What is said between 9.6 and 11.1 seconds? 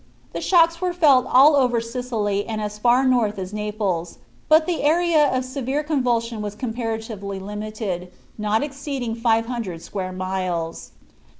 square miles.